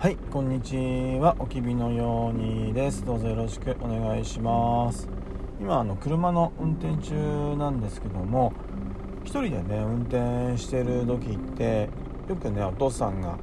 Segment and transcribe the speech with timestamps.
[0.00, 0.76] はいこんにち
[1.18, 1.34] は。
[1.40, 3.04] おきびのようにです。
[3.04, 5.08] どうぞよろしくお願いします。
[5.60, 8.52] 今あの車の運転中なんですけども
[9.24, 11.88] 一人でね運転してる時って
[12.28, 13.38] よくねお父さんが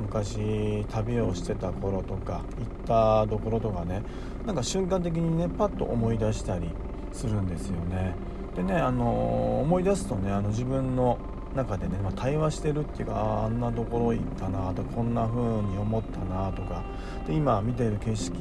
[0.00, 4.02] 昔旅をしてた頃とか行ったところとかね
[4.44, 6.72] なんか瞬間的にねパッと思い出したり
[7.12, 8.16] するんですよね。
[8.56, 11.18] でねあの思い出すとねあの自分の
[11.54, 16.82] 中でね、まあ、対話してるっていうかあんなところ行ったなとこんな風に思ったなとか
[17.26, 18.32] で今見てる景色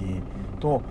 [0.60, 0.82] と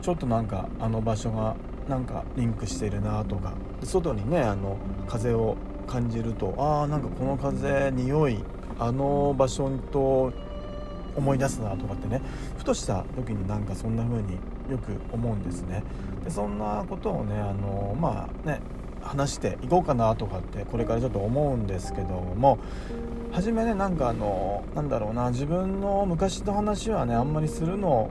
[0.00, 1.56] ちょっとなんかあの場所が
[1.88, 3.52] なんかリンクしてるなとか
[3.82, 4.76] 外にねあの
[5.06, 8.42] 風を感じるとああんかこの風匂い
[8.78, 10.32] あの場所と
[11.14, 12.20] 思い出すなとかってね
[12.58, 14.34] ふとした時になんかそんな風に
[14.70, 15.82] よく思うんですね。
[16.24, 18.60] でそんなことをねあのまあね
[19.06, 22.58] 話していこうかなとかってこれからちょっと思うんですけども
[23.32, 28.10] 初めねなんかあのなんだろうな自分の昔の話はねあんまりするの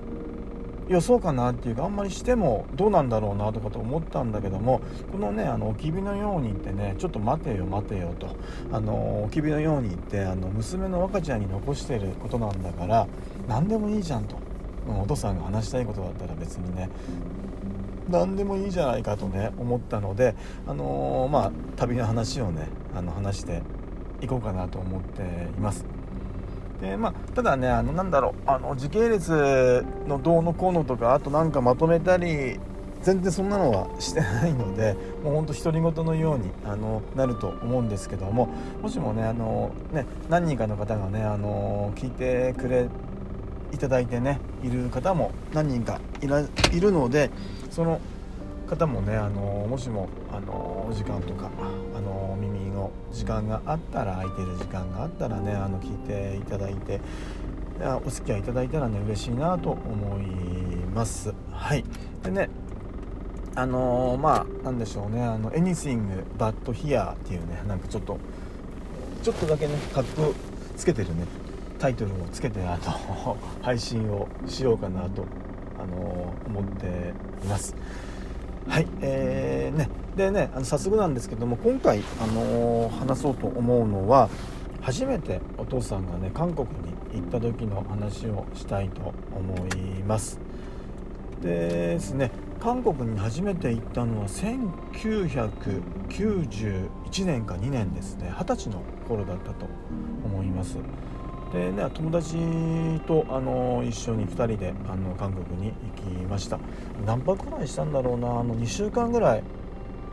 [0.88, 8.36] よそうかなっていうかあんまりしてもどうなんだろうなとかと思ったんだけどもこのねあのおきびのようにってねちょっと待てよ待てよと
[8.72, 13.08] あのおきびのようにってあの娘の若ちゃんに残してることなんだから
[13.48, 14.36] 何でもいいじゃんと。
[14.88, 16.90] お父さんが話したいことだったら別にね
[18.10, 20.36] 何でもいいじゃないかとね思ったので
[20.68, 23.62] あのー、まあ旅の話をねあの話して
[24.22, 25.26] いこうかなと思ってい
[25.60, 25.86] ます。
[26.82, 32.60] でまあ、ただねあのなんだろうあの時系列のどうのこうのとかあとなんかまとめたり
[33.02, 38.50] 全然そんなのはしてないのでもうほんと独り言のようにあのなると思うんですけども
[38.82, 42.90] もしもねあのね何人かの方がねあの聞いてくれ
[43.76, 47.30] いただいてねいる方も何人かいらいるので
[47.70, 48.00] その
[48.68, 51.52] 方もねあのもしもあの時間とか
[51.96, 57.00] あの耳の時間があったら空いてる時間があったらねあの聞いていただいて
[58.06, 60.26] お付き合いいただいたらね嬉しいなと思い
[60.94, 61.34] ます。
[61.52, 61.84] はい。
[62.24, 62.50] でね
[63.58, 68.18] あのー、まあなんでしょうねあの Anything But Here っていうねなんかちょっと
[69.22, 70.34] ちょっとだけねかっこ
[70.76, 71.26] つけてるね。
[71.86, 72.90] タイトルをつけてあと
[73.62, 75.24] 配信をしようかなと
[75.80, 77.14] あの思って
[77.44, 77.76] います。
[78.68, 84.32] はいえーね、でねあの早速なんですけども今回、あの話そうと思うのは
[84.82, 86.76] 初めてお父さんがね韓国に
[87.22, 89.76] 行った時の話をしたいと思い
[90.08, 90.40] ます。
[91.44, 98.34] でですね韓国に初めて行ったのは1991年か2年ですね。
[98.36, 99.68] 二十歳の頃だったと
[100.26, 100.80] 思います。
[101.52, 102.38] でね友達
[103.08, 106.60] とあの一緒に2人であの韓国に行きました。
[107.06, 109.44] 何泊くらいしたんだろうなあの2週間ぐらい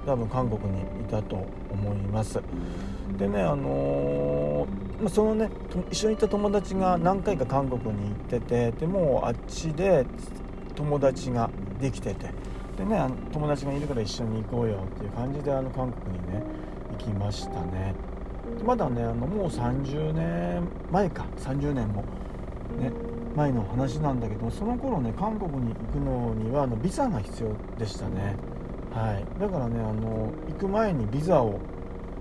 [0.06, 2.40] 多分韓国にいたと思います。
[3.18, 5.50] でねあのー、そのね
[5.90, 10.06] 一緒に行った友達が何回か韓国に行っててでもあっちで
[10.74, 11.50] 友達が
[11.80, 12.30] できてて。
[12.76, 16.42] でね友達がいるから一緒に行こうよっていう感じであの韓国にね
[16.92, 17.94] 行きましたね。
[18.64, 21.26] まだねあのもう30年前か。
[21.38, 22.02] 30年も
[22.78, 22.92] ね
[23.36, 28.36] 前の話なんだけどその頃ね韓国に行くのにはあのビザが必要でしたね。
[28.92, 29.40] はい。
[29.40, 31.58] だからねあの行く前にビザを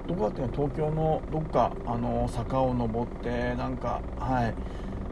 [0.08, 4.53] どこだって東京のどっかあの坂を登ってなんかはい。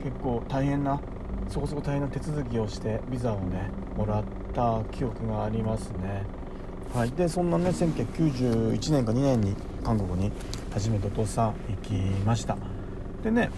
[0.02, 1.00] 結構大変な
[1.50, 6.24] そこそこ大変な手続きをしてビザをねもらった記憶がありますね。
[6.94, 10.32] はい、でそんなね1991年か2年に韓国に
[10.80, 11.94] 初めてお父さん行き
[12.26, 12.58] ました。
[13.22, 13.50] でね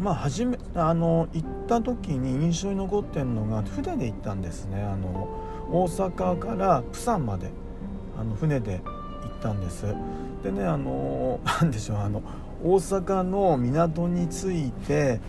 [0.00, 4.82] まあ初めあの行った時に印象に残ってるのが船で行ったんですね。
[4.82, 5.28] あの
[5.68, 7.50] 大阪からプサンまで
[8.16, 9.84] あの船で行ったんです。
[10.44, 12.22] でねあの 何でしょうあの
[12.62, 15.20] 大阪の港に着いて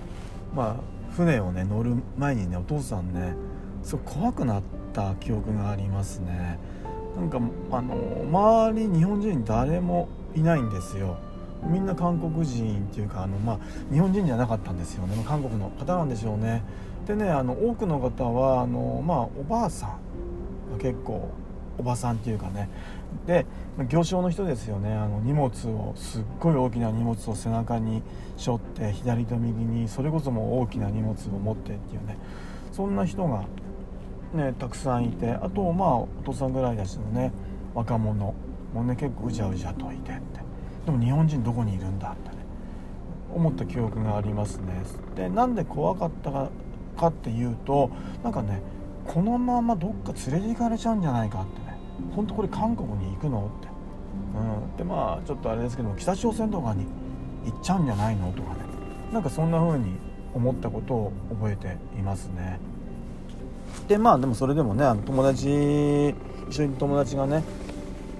[0.55, 0.75] まあ
[1.15, 3.33] 船をね乗る前にねお父さんね
[3.81, 4.61] すごい怖くなっ
[4.93, 6.59] た記憶がありますね。
[7.15, 7.39] なんか
[7.71, 7.95] あの
[8.29, 11.17] 周り日本人誰もいないんですよ。
[11.63, 13.59] みんな韓国人っていうかあの、まあ、
[13.91, 15.23] 日本人じゃなかったんですよね。
[15.25, 16.63] 韓国の方なんでしょうね。
[17.07, 19.87] でねあの多くの方はあの、まあ、おばあさ
[20.75, 21.29] ん結構
[21.77, 22.69] おばさんっていうかね。
[23.25, 23.45] で
[23.89, 24.93] 行商の人ですよね。
[24.93, 28.03] あの荷物をすっごい大きな荷物を背中に
[28.37, 32.17] 背負って左と右にそれこそも大きな荷物を持ってっていうね。
[32.71, 33.45] そんな人が
[34.33, 37.31] ねたくさんいてあとまあお父さんぐらいだしのね
[37.73, 38.35] 若者。
[38.73, 40.39] もうね結構うじゃうじゃといてって。
[40.85, 42.35] でも日本人どこにいるんだってね。
[43.33, 44.83] 思った記憶がありますね。
[45.15, 47.89] でなんで怖かったかっていうと
[48.23, 48.61] なんかね
[49.05, 51.77] このままどっか連れて行かれちゃうんじゃないかってね。
[52.15, 53.67] ほんとこれ韓国に行くのって、
[54.39, 56.85] うん、でまあちょっとあれですけど北朝鮮とかに
[57.45, 58.59] 行っちゃうんじゃないのとかね。
[59.11, 59.95] なんかそんな風に
[60.33, 62.59] 思ったことを覚えていますね。
[63.87, 66.13] でまあでもそれでもねあの友達
[66.49, 67.43] 一緒に友達がね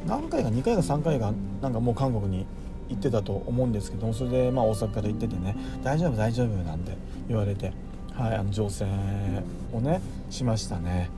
[0.07, 2.45] 何回か2回か3回かなんかもう韓国に
[2.89, 7.74] 行ってたと思うんですけどそれでまあ大阪から行っててね「大丈夫大丈夫」なんて言われて、
[8.13, 8.88] はい、あの乗船
[9.74, 11.09] をねしましたね。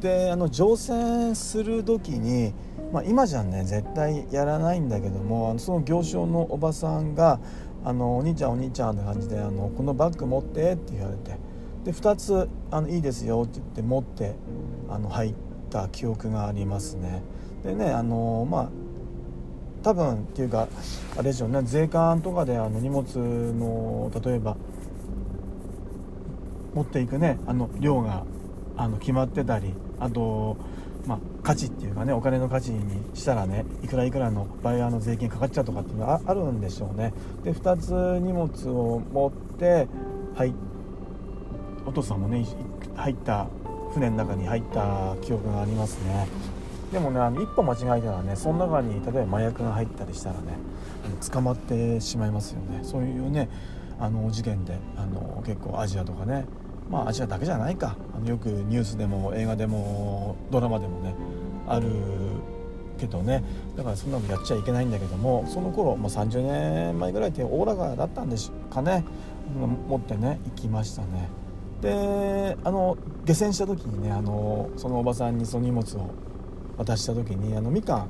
[0.00, 2.52] であの乗船する時に、
[2.92, 7.40] まあ、今じゃね絶対やらないんだけどもその行商のおばさんが
[7.84, 11.38] 「あのお兄ちゃんお兄ちゃん」って感じであの「このバッグ持って」って言われて
[11.84, 14.34] で2つあの「いいですよ」って言って持って
[14.90, 15.34] あの入っ
[15.70, 17.22] た記憶がありますね。
[17.64, 18.68] でねあのまあ
[19.82, 20.66] 多分っていうか
[21.14, 24.56] あれでしょうね税関とかであの荷物の例えば
[26.74, 28.24] 持っていくねあの量が
[28.76, 30.56] あの決まってたりあと、
[31.06, 37.14] まあ、価値っていうかねお金の価値にしたらねいくらいくらのバイヤーの税金かかっちゃうとかっていうのがあるんでしょうね。
[37.44, 39.88] で2つ荷物を持って
[40.34, 40.52] はい
[41.86, 42.44] お父さんもね
[42.96, 43.46] 入った
[43.94, 46.26] 船の中に入った記憶がありますね。
[46.92, 50.58] でもねあの一歩間違えたらねその中に例えば麻薬が入ったりしたらね
[51.32, 52.80] 捕まってしまいますよね。
[52.82, 53.48] そういうね
[53.98, 56.44] あの事件であの結構アジアとかね
[56.90, 57.96] まあアジアだけじゃないか。
[58.14, 61.14] あのよくニュースでも映画でもドラマでもね
[61.66, 61.88] ある
[62.98, 63.42] けどね。
[63.76, 69.04] だからそんなのやっちゃいけないんだけどもその頃、まあ、30年前ぐらいっておおらかだったんでしょうかね。
[69.88, 71.28] 持ってね行きましたね。
[71.80, 76.10] であの下船した時にねあのそのおばさんにその荷物を
[76.78, 78.06] 渡した時にあのみか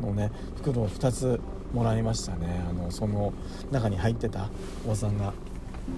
[0.00, 1.40] んのね袋を2つ
[1.72, 2.64] もらいましたね。
[2.68, 3.32] あのその
[3.70, 4.48] 中に入ってた
[4.84, 5.32] おばさんが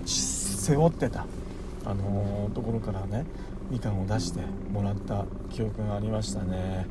[0.05, 1.27] 背負ってた
[1.85, 3.25] あのところからね
[3.71, 4.41] みかんを出して
[4.73, 6.87] もらった記憶がありましたね。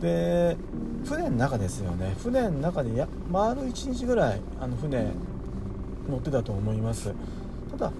[0.00, 0.56] で
[1.04, 2.14] 船の中ですよね。
[2.22, 5.12] 船の中でや丸1日ぐらいあの船
[6.08, 7.12] 乗ってたと思います。
[7.70, 7.92] ただ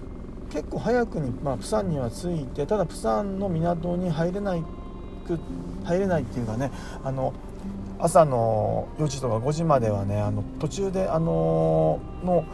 [0.49, 4.63] 結構早くに、まあ、プサンには着いてただプサンの港に入れない
[5.27, 5.39] く
[5.83, 6.71] 入れないっていうかね
[7.03, 7.33] あの
[7.99, 12.45] 朝の4時とか5時まではねあの途中であのの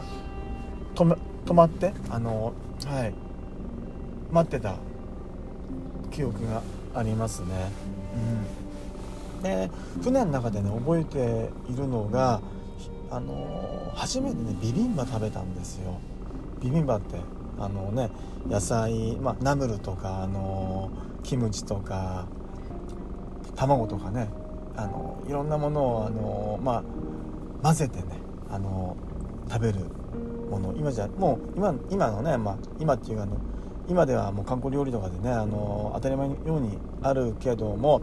[0.94, 2.54] 止め止まってあの
[2.86, 3.14] はい
[4.30, 4.76] 待ってた
[6.10, 6.62] 記憶が
[6.94, 7.70] ありますね。
[9.36, 9.70] うん、で
[10.02, 12.40] 船の中でね覚えているのが
[13.10, 15.98] あの初めてねビビンバ食べたんですよ。
[16.60, 17.18] ビビンバって
[17.58, 18.10] あのね
[18.48, 20.90] 野菜、まあ、ナムルとかあの
[21.22, 22.26] キムチとか
[23.56, 24.28] 卵とかね
[24.76, 26.82] あのいろんなものをあの、まあ、
[27.62, 28.04] 混ぜてね
[28.50, 28.96] あの
[29.48, 29.80] 食べる
[30.50, 30.74] もの。
[30.76, 33.36] 今じゃもう今今のね、まあ、今っていうあの
[33.88, 38.02] 今ではもう観光料理とかでねあの当たり前のようにあるけども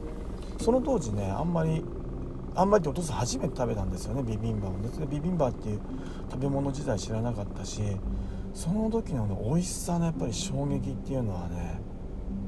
[0.59, 1.83] その当時ねあんまり
[2.56, 5.81] あんまりってお父さん初めて食べたんですよねビビンバを、ね、ビビンバっていう
[6.30, 7.81] 食べ物自体知らなかったし
[8.54, 11.81] その時の、ね、美味しさのやっぱり衝撃っていうのはね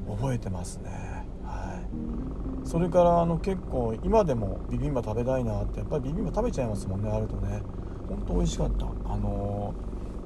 [0.08, 1.33] 覚えてますね。
[1.44, 2.66] はい。
[2.66, 7.62] それからあの結構今でもビビンバ食べたいなってやっぱりビビンバ食べちゃいますもんねあるとね。
[8.08, 8.86] ほんと美味しかった。
[9.06, 9.74] あの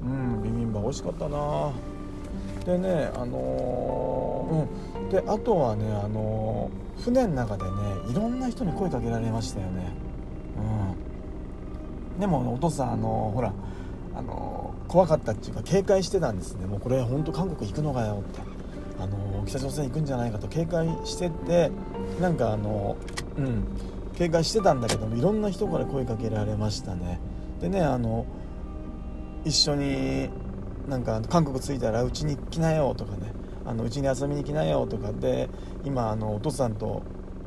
[0.01, 1.71] うんビビンバ美味しかったな。
[2.65, 5.09] でねあのー、うん。
[5.09, 7.69] であとはねあのー、船の中でね
[8.09, 9.91] いろんな人に声かけられましたよね。
[12.15, 12.19] うん。
[12.19, 13.53] でもお父さんあの、ほら
[14.13, 16.65] あの怖かったっていうか警戒してたんですね。
[16.65, 18.41] もうこれ本当韓国行くのかよって。
[18.99, 21.71] あの北朝鮮行くんじゃないかと警戒してて
[22.19, 22.97] なんかあの
[23.37, 23.63] うん
[24.15, 27.19] 警戒してたんだけどもいろんな人から声かけられましたね。
[27.61, 28.25] でねあの
[29.45, 30.29] 一緒に
[30.87, 33.31] なんか韓国着いたらうちに来なよとかね
[33.81, 35.13] うちに遊びに来なよとか。
[35.13, 35.49] で
[35.85, 37.01] 今あのお父さんと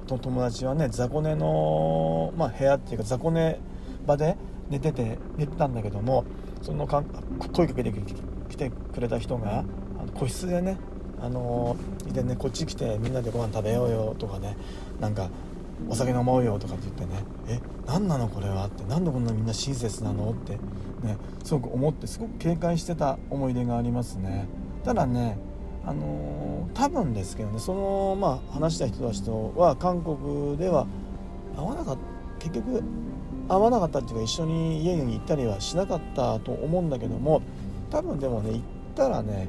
[0.07, 3.61] 友達はね雑魚寝の、まあ、部屋っていうか雑魚寝
[4.07, 4.37] 場で
[4.69, 6.25] 寝てて寝てたんだけども
[6.63, 7.03] そのか
[7.55, 7.93] 声かけて
[8.49, 9.63] きてくれた人があ
[10.05, 10.79] の個室でね
[11.23, 11.77] あの
[12.09, 14.57] いてねこっち来てみんなでご飯食べようよとかね
[15.01, 15.31] なんか
[15.89, 20.55] お酒飲もうよとかって言ってねえ何なのこれはって何でこんなみんな親切なのって
[21.07, 24.47] ねすごく思ってすごく警戒してた思い出がありますね。
[24.85, 25.39] ただね
[25.85, 30.87] あのー、多分ですけどねそのまあ話した人たちとは韓国では
[31.57, 32.83] 会わなかった結局
[33.49, 37.43] 会わなかったっていうか一緒に家に行ったりはしなかったと思うんだけども
[37.91, 38.63] 多分でもね行っ
[38.95, 39.49] たらね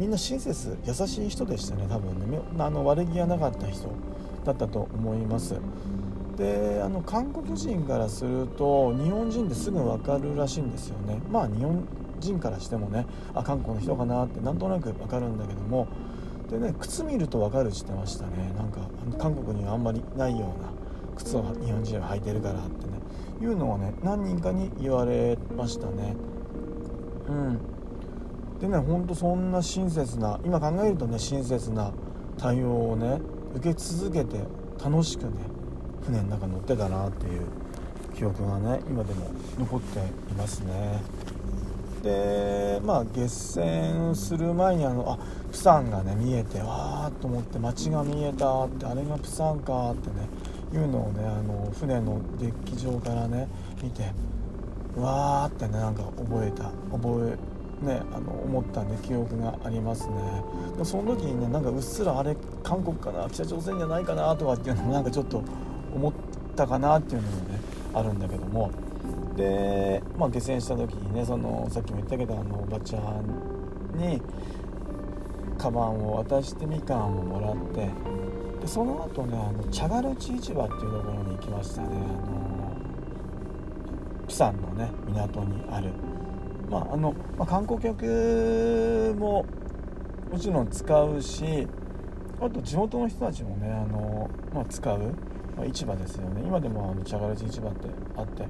[0.00, 2.40] みんな親切優しい人でしたね多分ね。
[2.58, 3.90] あの悪気がなかった人
[4.46, 5.56] だったと思います。
[6.38, 11.20] であの韓国人からすると日本人ですぐ分かるらしいんですよね。
[11.30, 11.84] まあ日本
[12.18, 13.04] 人からしてもね
[13.34, 15.86] あ韓国の人かなってなんとなく分かるんだけども。
[16.50, 18.52] でね靴見ると分かるって言ってましたね。
[18.56, 18.80] なんか
[19.18, 20.70] 韓国にはあんまりないような
[21.14, 22.92] 靴を日本人は履いてるからってね。
[23.42, 26.16] いうのはね何人かに言われましたね。
[27.28, 27.60] うん。
[28.60, 31.92] でねほんとそんな親切な今考えるとね親切な
[32.38, 33.20] 対応をね
[33.54, 34.38] 受け続けて
[34.82, 35.30] 楽しくね
[36.04, 37.42] 船の中乗ってたなっていう
[38.14, 40.02] 記憶がね今でも残ってい
[40.34, 41.00] ますね。
[42.02, 45.18] でまあ月船する前にあのあ
[45.50, 50.28] プサンがね見えてわーと思って街が見えたってあれがプサンかってね
[50.72, 53.48] いうのをねあの船のデッキ上からね
[53.82, 54.12] 見て
[54.96, 60.14] わーってねなんか覚えた覚えねあの思ったね記憶がありますね。
[60.82, 65.42] その時にねなんかうっすらあれ韓国かな北朝鮮じゃないかなとかっていうのもなんかちょっと
[65.94, 66.12] 思っ
[66.56, 67.60] たかなっていうのもね
[67.94, 68.70] あるんだけども。
[69.36, 73.24] で、まあ、下船した時にねそのさっきも言ったけどあのおばちゃん
[73.96, 74.20] に
[75.56, 77.88] カバンを渡してみかんをもらって
[78.60, 81.88] でその後ねあの茶ガルチ市場っていうところに行きましたね。
[81.88, 82.70] あの
[84.26, 85.90] プサンのね港にある。
[86.70, 89.44] まああの、まあ、観光客も
[90.30, 91.66] もちろん使うし
[92.40, 94.98] あと地元の人たちもねあの、まあ、使う、
[95.56, 96.42] まあ、市場ですよね。
[96.46, 98.46] 今でもあの茶ガルチ市場ってあって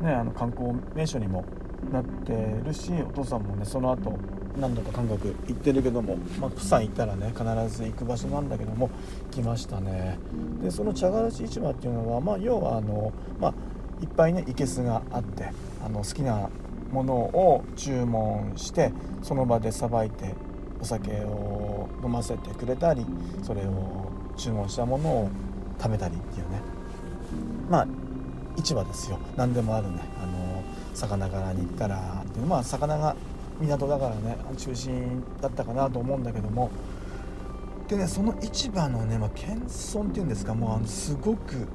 [0.00, 1.44] ね、あの観光名所にも
[1.92, 4.18] なってるしお父さんもねその後
[4.60, 7.44] 何度か韓国行ってるけども、まあ、プサン行ったらね必
[7.76, 8.90] ず行く場所なんだけども
[9.30, 10.18] 来ましたね。
[10.62, 13.54] でその茶殻市市場っていうのは、まあ、要はあの、まあ、
[14.02, 15.50] いっぱいねいけすがあって
[15.84, 16.50] あの好きな
[16.94, 20.34] ものを注文してその場でさばいて
[20.80, 23.04] お酒を飲ませてくれたり
[23.42, 25.30] それを注文したものを
[25.80, 26.60] 食べたりっていうね。
[27.68, 27.86] まあ
[28.56, 29.18] 市場ですよ。
[29.36, 29.98] 何でもあるね。
[30.22, 30.62] あの
[30.94, 32.46] 魚柄に行ったらっていう。
[32.46, 33.16] まあ魚が
[33.60, 36.70] 港だからね中心だったかなと思うんだけども。
[37.88, 40.54] でねその市場のね、まあ、謙遜っていうんですか。
[40.54, 41.66] もうあのすごく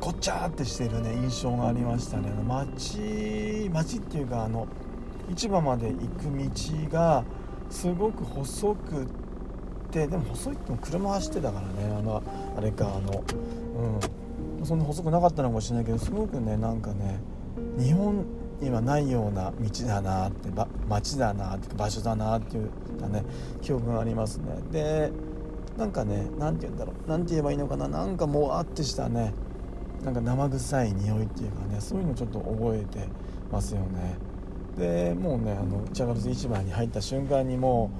[0.00, 2.30] ごちゃってしてるね印象がありましたね。
[2.46, 4.66] 街街っていうかあの
[5.30, 7.24] 市場まで行く道が
[7.70, 9.06] すごく細く
[9.90, 12.22] てでも細いっても車走ってたからねあの
[12.56, 13.24] あれかあの
[14.60, 14.64] うん。
[14.64, 17.20] そんな細くなかったのかもしれないけどすごくねなんかね
[17.78, 18.24] 日本
[18.60, 20.48] にはないような道だなって
[20.88, 22.70] 街だなって場所だなっていう
[23.10, 23.22] ね
[23.62, 24.58] 記憶がありますね。
[24.72, 25.12] で
[25.76, 26.94] なんかね何て言うんだろう。
[27.08, 27.86] 何て言えばいいのかな。
[27.86, 29.34] なんかもわってしたね。
[30.06, 33.08] なんか生臭い匂いっていうかねそういうのちょっと覚えて
[33.50, 34.16] ますよね。
[34.78, 37.90] でもうねあの茶ガル市場に入った瞬間にも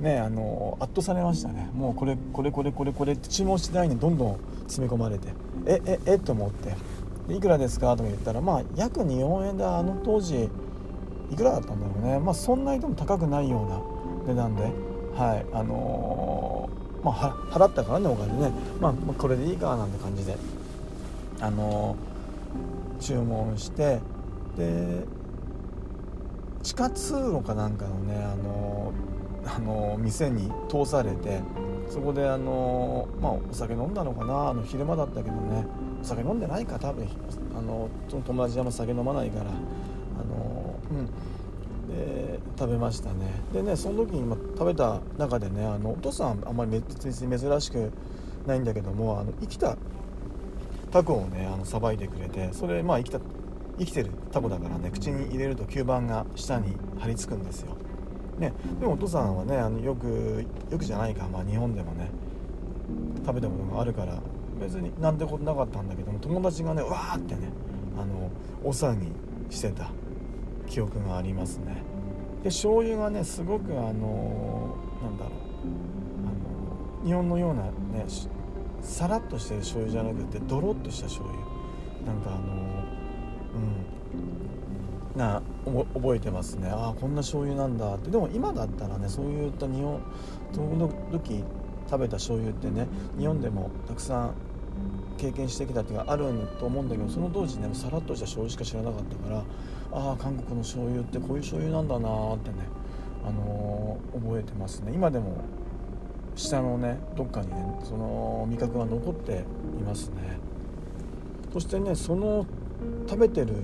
[0.00, 1.68] うねあの圧倒されましたね。
[1.74, 4.38] もうこれこれこれこれこれって注文しないにどんどん
[4.68, 5.26] 詰め込まれて
[5.66, 6.76] えええと思って。
[7.34, 10.48] いくらですかとか言ったらまあ約日本円であの当時
[11.32, 12.20] いくらだったんだろうね。
[12.20, 13.64] まあそんなにでも高くないよ
[14.24, 14.62] うな値段で
[15.16, 20.36] はいあのー、まあ払ったからねお金ね、まあ、まあこれでいいかなんて感じで。
[21.40, 21.96] あの、
[23.00, 24.00] 注文して
[24.56, 25.04] で
[26.62, 28.92] 地下通路かなんかのねあの、
[29.46, 31.40] あの店に通されて
[31.88, 35.66] そこであのまあお酒飲んだのかなあの昼間だったけどね
[36.02, 37.08] お酒飲んでないか多分
[37.56, 39.54] あの友達はも酒飲まないからあ
[40.24, 41.06] のうん。
[41.90, 43.32] で食べましたね。
[43.52, 47.90] でねその時に食べた中でねあのお父さんあんまり別に珍しく
[48.46, 49.76] ないんだけどもあの生きた
[50.90, 53.20] タコをねあのさばいてくれてそれまあ生きた
[53.78, 57.76] 生きてるタコだからね口に入れると吸盤が下に張り付くんですよ。
[58.38, 62.10] ね、でもお父さんはねあのよくよくじゃないか、まあ、日本でもね
[63.26, 64.18] 食べたことがあるから
[64.58, 67.50] 別になんてことなかったんだけども友達がねわーってね
[67.98, 68.30] あの
[68.64, 69.12] 大騒ぎ
[69.54, 69.90] してた
[70.66, 71.82] 記憶がありますね。
[72.42, 75.34] で醤油がねすごくあのなんだろう
[76.24, 77.70] あの日本のようなね
[78.82, 81.44] さらっとしてる醤油じゃなくてドロッとした醤油。
[82.06, 82.40] なんかあの
[83.54, 83.58] う
[85.16, 85.18] ん。
[85.18, 86.68] な覚えてますね。
[86.68, 88.10] ああこんな醤油なんだって。
[88.10, 90.00] でも今だったらねそういった日本
[90.52, 91.44] その時
[91.88, 92.86] 食べた醤油ってね
[93.18, 94.34] 日本でもたくさん
[95.18, 96.24] 経験してきたっていうかある
[96.58, 99.44] と思うんだけどその当時ねさらっとした醤油しか知らなかったから
[99.92, 102.56] ああ韓国の醤油ってこういう醤油なんだなってね、
[103.26, 104.92] あのー、覚えてますね。
[104.94, 105.44] 今でも
[106.40, 107.54] 下のねどっかにね
[107.84, 109.44] その味覚が残って
[109.78, 110.38] いますね。
[111.52, 112.46] そしてねその
[113.08, 113.54] 食べてる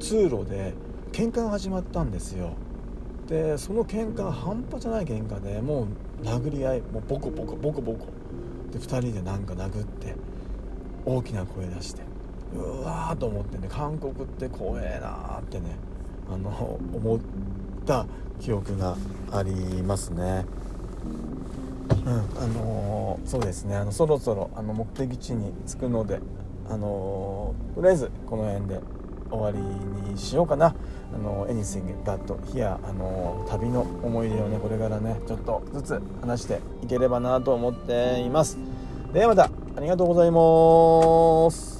[0.00, 0.74] 通路で
[1.12, 2.54] 喧嘩が始まったんですよ。
[3.28, 5.86] でその喧嘩が半端じゃない喧嘩でも
[6.22, 8.06] う殴り合いもうボコボコボコボコ。
[8.72, 10.14] で2人でなんか殴って
[11.06, 12.02] 大きな声出して
[12.54, 15.76] うわーと思ってね韓国って怖えなーってね
[16.32, 16.50] あの
[16.92, 17.20] 思っ
[17.86, 18.06] た
[18.40, 18.96] 記憶が
[19.30, 20.44] ありますね。
[22.06, 22.12] うん。
[22.12, 23.76] あのー、そうですね。
[23.76, 26.20] あのそろそろあの目的地に着くので、
[26.68, 28.80] あのー、とりあえずこの辺で
[29.30, 29.58] 終わり
[30.10, 30.74] にしようかな。
[31.14, 38.58] あの Anything But Here あの旅の思い出をねこれからねちょっとずつ話していければなと思っています。
[39.12, 41.73] ではまたありがとうございます。